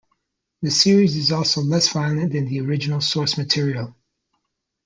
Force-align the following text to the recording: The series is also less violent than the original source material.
The 0.63 0.71
series 0.71 1.15
is 1.15 1.31
also 1.31 1.61
less 1.61 1.89
violent 1.89 2.33
than 2.33 2.47
the 2.47 2.61
original 2.61 3.01
source 3.01 3.37
material. 3.37 3.95